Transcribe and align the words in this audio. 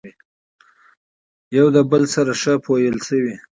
يوه 1.55 1.69
له 1.75 1.81
بل 1.91 2.03
سره 2.13 2.31
ښه 2.41 2.53
پويل 2.65 2.95
شوي، 3.07 3.35